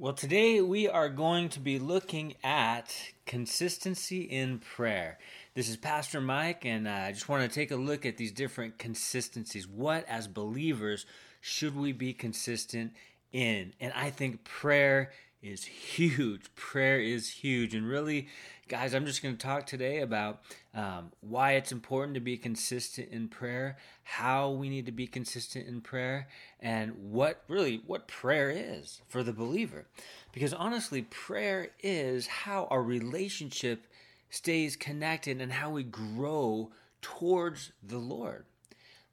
[0.00, 2.94] Well, today we are going to be looking at
[3.26, 5.18] consistency in prayer.
[5.54, 8.30] This is Pastor Mike, and uh, I just want to take a look at these
[8.30, 9.66] different consistencies.
[9.66, 11.04] What, as believers,
[11.40, 12.92] should we be consistent
[13.32, 13.72] in?
[13.80, 15.10] And I think prayer
[15.42, 16.54] is huge.
[16.56, 17.74] Prayer is huge.
[17.74, 18.28] And really,
[18.68, 20.40] guys, I'm just going to talk today about
[20.74, 25.66] um, why it's important to be consistent in prayer, how we need to be consistent
[25.68, 26.28] in prayer,
[26.60, 29.86] and what really what prayer is for the believer.
[30.32, 33.86] Because honestly, prayer is how our relationship
[34.30, 36.70] stays connected and how we grow
[37.00, 38.44] towards the Lord.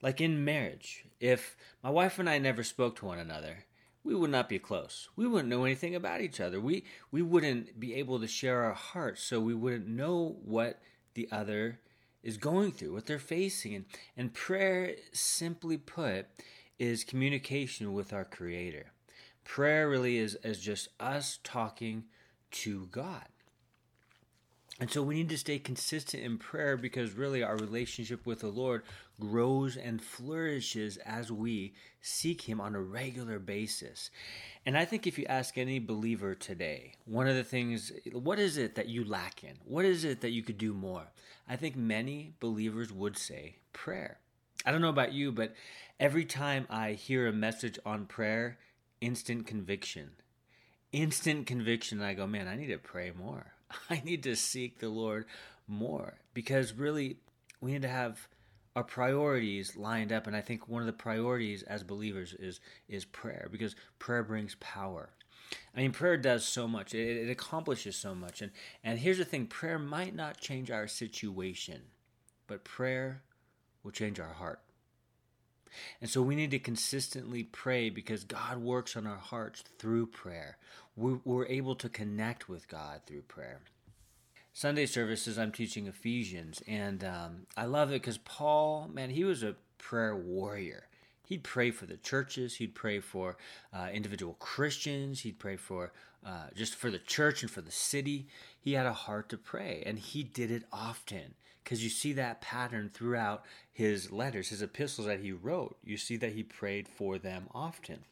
[0.02, 3.66] Like in marriage, if my wife and I never spoke to one another,
[4.06, 5.10] we would not be close.
[5.16, 6.62] We wouldn't know anything about each other.
[6.62, 10.80] We we wouldn't be able to share our hearts, so we wouldn't know what
[11.16, 11.80] the other
[12.24, 13.76] is going through, what they're facing.
[13.76, 16.28] And, and prayer, simply put,
[16.78, 18.92] is communication with our Creator.
[19.44, 22.06] Prayer really is, is just us talking
[22.52, 23.26] to God.
[24.78, 28.50] And so we need to stay consistent in prayer because really our relationship with the
[28.50, 28.84] Lord
[29.22, 34.12] grows and flourishes as we seek Him on a regular basis.
[34.66, 38.58] And I think if you ask any believer today, one of the things, what is
[38.58, 39.54] it that you lack in?
[39.64, 41.08] What is it that you could do more?
[41.48, 44.20] I think many believers would say prayer.
[44.66, 45.54] I don't know about you, but
[46.02, 48.58] every time I hear a message on prayer,
[49.00, 50.12] instant conviction.
[50.92, 52.02] Instant conviction.
[52.02, 53.55] I go, man, I need to pray more.
[53.90, 55.26] I need to seek the Lord
[55.68, 57.18] more because really
[57.62, 58.28] we need to have
[58.76, 63.06] our priorities lined up and I think one of the priorities as believers is is
[63.06, 65.10] prayer because prayer brings power.
[65.76, 66.94] I mean prayer does so much.
[66.94, 68.52] It, it accomplishes so much and
[68.84, 71.82] and here's the thing prayer might not change our situation
[72.48, 73.24] but prayer
[73.84, 74.60] will change our heart.
[76.02, 80.58] And so we need to consistently pray because God works on our hearts through prayer.
[80.96, 83.62] We're, able to connect with God through prayer.
[84.54, 89.44] Sunday services, I'm teaching Ephesians, and um, I love it because Paul, man, he was
[89.44, 90.88] a prayer warrior.
[91.28, 92.56] He'd pray for the churches.
[92.56, 93.36] He'd pray for
[93.74, 95.22] uh, individual Christians.
[95.22, 95.92] He'd pray for
[96.26, 98.28] uh, just for the church and for the city.
[98.60, 101.36] He had a heart to pray, and he did it often
[101.66, 105.76] because you see that pattern throughout his letters, his epistles that he wrote.
[105.84, 108.06] You see that he prayed for them often.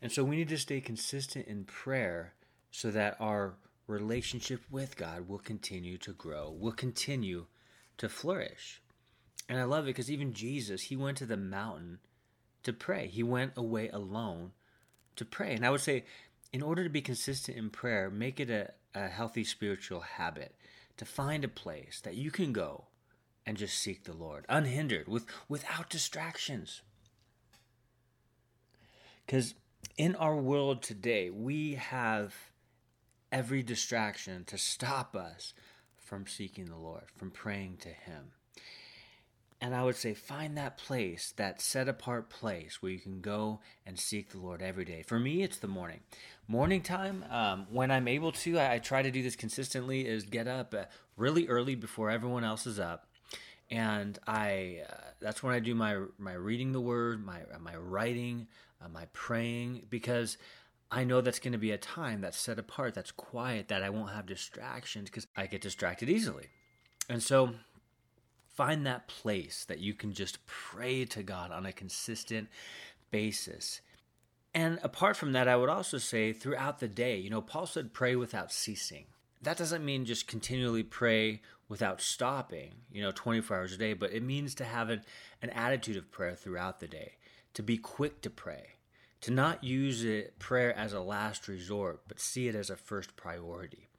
[0.00, 2.32] And so we need to stay consistent in prayer
[2.70, 3.56] so that our
[3.86, 7.44] relationship with God will continue to grow, will continue
[7.98, 8.80] to flourish.
[9.46, 11.98] And I love it because even Jesus, he went to the mountain
[12.62, 13.06] to pray.
[13.06, 14.52] He went away alone
[15.16, 15.54] to pray.
[15.54, 16.04] And I would say,
[16.54, 20.54] in order to be consistent in prayer, make it a, a healthy spiritual habit
[20.96, 22.86] to find a place that you can go
[23.44, 26.82] and just seek the Lord unhindered, with, without distractions.
[29.24, 29.54] Because
[29.96, 32.34] in our world today, we have
[33.30, 35.54] every distraction to stop us
[35.96, 38.32] from seeking the Lord, from praying to Him.
[39.60, 43.60] And I would say find that place, that set apart place where you can go
[43.86, 45.02] and seek the Lord every day.
[45.02, 46.00] For me, it's the morning.
[46.46, 50.24] Morning time, um, when I'm able to, I, I, try to do this consistently, is
[50.24, 50.84] get up uh,
[51.16, 53.08] really early before everyone else is up.
[53.70, 58.46] And I, uh, that's when I do my my reading the Word, my my writing,
[58.80, 60.36] uh, my praying, because
[60.90, 63.90] I know that's going to be a time that's set apart, that's quiet, that I
[63.90, 66.46] won't have distractions because I get distracted easily.
[67.08, 67.54] And so
[68.56, 72.48] Find that place that you can just pray to God on a consistent
[73.10, 73.82] basis.
[74.54, 77.92] And apart from that, I would also say throughout the day, you know, Paul said
[77.92, 79.04] pray without ceasing.
[79.42, 84.14] That doesn't mean just continually pray without stopping, you know, 24 hours a day, but
[84.14, 85.02] it means to have an,
[85.42, 87.12] an attitude of prayer throughout the day,
[87.52, 88.76] to be quick to pray,
[89.20, 93.16] to not use it, prayer as a last resort, but see it as a first
[93.16, 93.90] priority.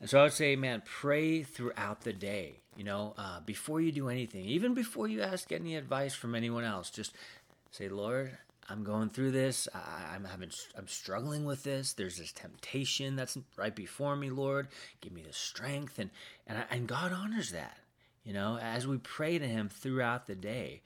[0.00, 3.92] And so I would say, man, pray throughout the day, you know, uh, before you
[3.92, 6.90] do anything, even before you ask any advice from anyone else.
[6.90, 7.14] Just
[7.70, 8.36] say, Lord,
[8.68, 9.68] I'm going through this.
[9.74, 11.92] I, am having, I'm struggling with this.
[11.92, 14.68] There's this temptation that's right before me, Lord.
[15.00, 16.10] Give me the strength, and
[16.46, 17.78] and and God honors that.
[18.24, 20.82] You know, as we pray to Him throughout the day.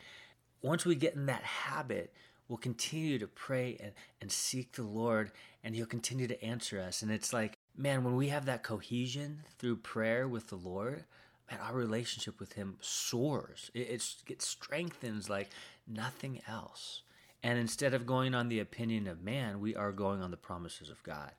[0.63, 2.13] Once we get in that habit,
[2.47, 5.33] we'll continue to pray and, and seek the Lord,
[5.65, 7.01] and He'll continue to answer us.
[7.01, 11.05] And it's like man, when we have that cohesion through prayer with the Lord,
[11.51, 13.71] man, our relationship with Him soars.
[13.75, 15.51] It, it, it strengthens like
[15.87, 17.03] nothing else.
[17.43, 20.91] And instead of going on the opinion of man, we are going on the promises
[20.91, 21.33] of God.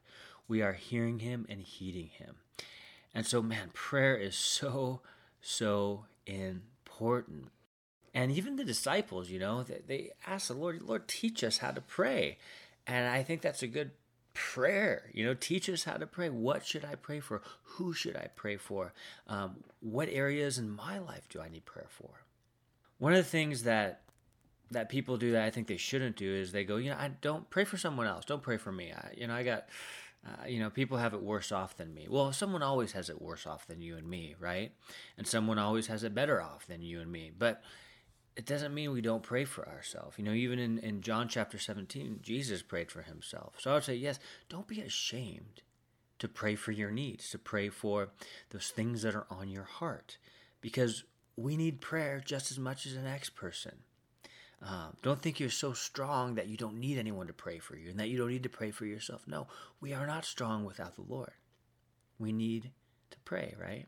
[0.47, 2.35] We are hearing Him and heeding Him.
[3.13, 5.01] And so, man, prayer is so,
[5.41, 7.49] so important.
[8.13, 10.11] And even the disciples, you know, they, they
[10.47, 12.37] the Lord, Lord, teach us how to pray.
[12.87, 13.91] And I think that's a good
[14.33, 15.09] prayer.
[15.13, 16.29] You know, teach us how to pray.
[16.29, 17.41] What should I pray for?
[17.63, 18.93] Who should I pray for?
[19.27, 22.25] Um, what areas in my life do I need prayer for?
[22.97, 24.01] One of the things that
[24.71, 27.09] that people do that I think they shouldn't do is they go, you know, I
[27.19, 28.23] don't pray for someone else.
[28.25, 28.93] Don't pray for me.
[28.93, 29.67] I, you know, I got,
[30.25, 32.07] uh, you know, people have it worse off than me.
[32.09, 34.71] Well, someone always has it worse off than you and me, right?
[35.17, 37.31] And someone always has it better off than you and me.
[37.37, 37.61] But
[38.35, 40.17] it doesn't mean we don't pray for ourselves.
[40.17, 43.55] You know, even in, in John chapter 17, Jesus prayed for himself.
[43.59, 44.19] So I would say, yes,
[44.49, 45.61] don't be ashamed
[46.19, 48.09] to pray for your needs, to pray for
[48.51, 50.17] those things that are on your heart,
[50.61, 51.03] because
[51.35, 53.79] we need prayer just as much as the next person.
[54.61, 57.89] Um, don't think you're so strong that you don't need anyone to pray for you
[57.89, 59.23] and that you don't need to pray for yourself.
[59.27, 59.47] No,
[59.79, 61.31] we are not strong without the Lord.
[62.19, 62.71] We need
[63.09, 63.87] to pray, right?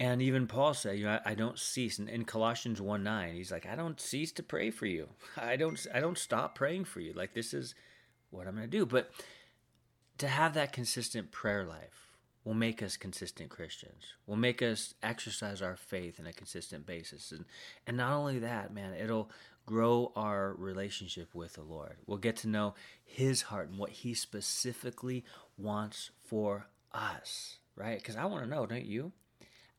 [0.00, 1.98] And even Paul said, you know, I, I don't cease.
[1.98, 5.08] And in Colossians 1 9, he's like, I don't cease to pray for you.
[5.36, 7.12] I don't I don't stop praying for you.
[7.12, 7.74] Like this is
[8.30, 8.86] what I'm gonna do.
[8.86, 9.10] But
[10.18, 14.14] to have that consistent prayer life will make us consistent Christians.
[14.26, 17.32] Will make us exercise our faith in a consistent basis.
[17.32, 17.44] And
[17.86, 19.30] and not only that, man, it'll
[19.66, 21.96] grow our relationship with the Lord.
[22.06, 22.74] We'll get to know
[23.04, 25.24] his heart and what he specifically
[25.58, 28.02] wants for us, right?
[28.02, 29.12] Cuz I want to know, don't you?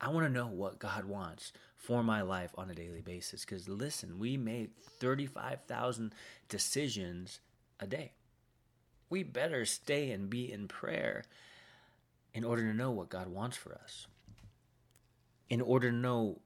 [0.01, 3.44] I want to know what God wants for my life on a daily basis.
[3.44, 6.13] Because listen, we make 35,000
[6.48, 7.40] decisions
[7.80, 8.13] a day.
[9.10, 11.24] We better stay and be in prayer
[12.34, 14.07] in order to know what God wants for us,
[15.50, 16.40] in order to know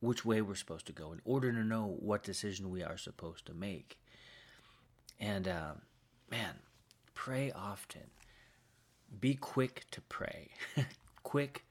[0.00, 3.46] which way we're supposed to go, in order to know what decision we are supposed
[3.46, 3.98] to make.
[5.18, 5.72] And uh,
[6.30, 6.54] man,
[7.14, 8.10] pray often.
[9.18, 10.50] Be quick to pray.
[11.22, 11.64] quick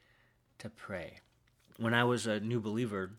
[0.60, 1.20] to pray.
[1.78, 3.12] When I was a new believer,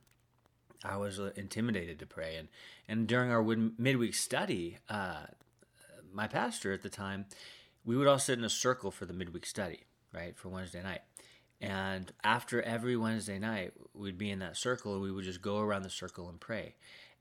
[0.85, 2.49] I was uh, intimidated to pray, and
[2.89, 5.27] and during our midweek study, uh,
[6.13, 7.27] my pastor at the time,
[7.85, 11.03] we would all sit in a circle for the midweek study, right, for Wednesday night.
[11.61, 15.59] And after every Wednesday night, we'd be in that circle, and we would just go
[15.59, 16.75] around the circle and pray.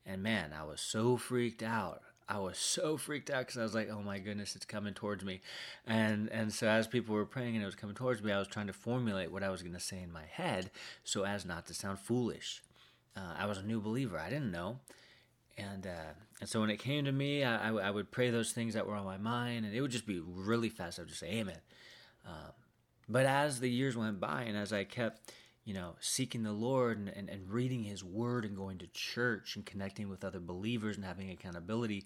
[0.06, 3.74] And man, I was so freaked out I was so freaked out because I was
[3.74, 5.42] like, "Oh my goodness, it's coming towards me,"
[5.88, 8.48] and and so as people were praying and it was coming towards me, I was
[8.48, 10.70] trying to formulate what I was going to say in my head
[11.04, 12.62] so as not to sound foolish.
[13.18, 14.78] Uh, I was a new believer; I didn't know,
[15.58, 18.86] and uh, and so when it came to me, I, would pray those things that
[18.86, 21.00] were on my mind, and it would just be really fast.
[21.00, 21.60] I would just say, "Amen."
[22.28, 22.54] Um,
[23.10, 25.32] but as the years went by, and as I kept
[25.66, 29.56] you know, seeking the Lord and, and, and reading His Word and going to church
[29.56, 32.06] and connecting with other believers and having accountability,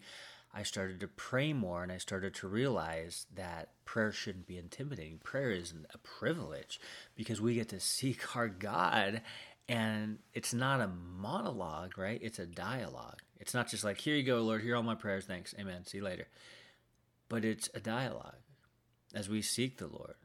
[0.54, 5.18] I started to pray more and I started to realize that prayer shouldn't be intimidating.
[5.18, 6.80] Prayer is a privilege
[7.16, 9.22] because we get to seek our God
[9.68, 12.20] and it's not a monologue, right?
[12.22, 13.22] It's a dialogue.
[13.40, 16.00] It's not just like, here you go, Lord, hear all my prayers, thanks, amen, see
[16.00, 16.28] you later.
[17.30, 18.36] But it's a dialogue
[19.16, 20.16] as we seek the Lord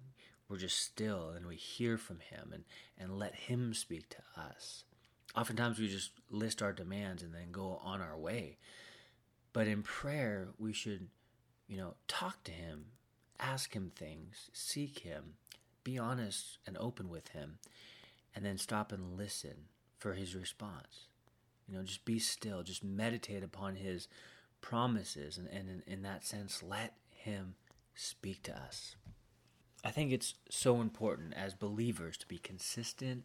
[0.49, 2.65] we're just still and we hear from him and,
[2.99, 4.85] and let him speak to us.
[5.37, 8.57] Oftentimes we just list our demands and then go on our way.
[9.53, 11.09] But in prayer, we should,
[11.67, 12.87] you know, talk to him,
[13.39, 15.35] ask him things, seek him,
[15.85, 17.59] be honest and open with him,
[18.35, 19.67] and then stop and listen
[19.99, 21.09] for his response.
[21.67, 24.09] You know, just be still, just meditate upon his
[24.61, 27.55] promises, and, and in, in that sense, let him
[27.95, 28.97] speak to us.
[29.85, 33.25] I think it's so important as believers to be consistent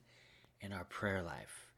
[0.61, 1.71] in our prayer life.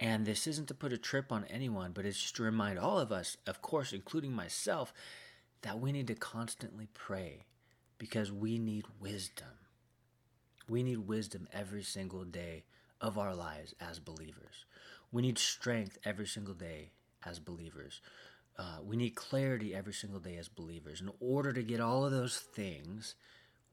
[0.00, 2.98] And this isn't to put a trip on anyone, but it's just to remind all
[2.98, 4.92] of us, of course, including myself,
[5.62, 7.44] that we need to constantly pray
[7.98, 9.48] because we need wisdom.
[10.68, 12.64] We need wisdom every single day
[13.00, 14.66] of our lives as believers.
[15.10, 16.90] We need strength every single day
[17.24, 18.00] as believers.
[18.56, 21.00] Uh, we need clarity every single day as believers.
[21.00, 23.14] In order to get all of those things,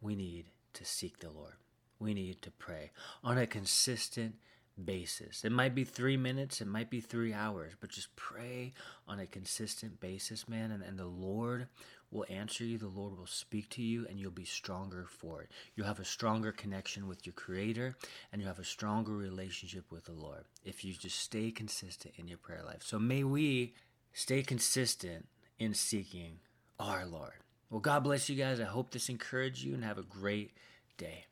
[0.06, 1.56] we need to seek the Lord.
[1.98, 2.92] We need to pray
[3.24, 4.36] on a consistent
[4.84, 5.44] basis.
[5.44, 8.74] It might be three minutes, it might be three hours, but just pray
[9.08, 11.68] on a consistent basis, man, and, and the Lord
[12.12, 15.50] will answer you, the Lord will speak to you, and you'll be stronger for it.
[15.76, 17.96] You'll have a stronger connection with your Creator,
[18.32, 22.28] and you have a stronger relationship with the Lord if you just stay consistent in
[22.28, 22.84] your prayer life.
[22.84, 23.74] So may we
[24.14, 26.40] stay consistent in seeking
[26.80, 27.45] our Lord.
[27.70, 28.60] Well, God bless you guys.
[28.60, 30.52] I hope this encouraged you and have a great
[30.98, 31.26] day.